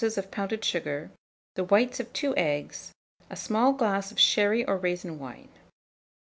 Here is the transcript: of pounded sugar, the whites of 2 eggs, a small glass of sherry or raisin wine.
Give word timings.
of 0.17 0.31
pounded 0.31 0.65
sugar, 0.65 1.11
the 1.53 1.63
whites 1.63 1.99
of 1.99 2.11
2 2.11 2.35
eggs, 2.35 2.91
a 3.29 3.35
small 3.35 3.71
glass 3.71 4.11
of 4.11 4.19
sherry 4.19 4.65
or 4.65 4.75
raisin 4.75 5.19
wine. 5.19 5.49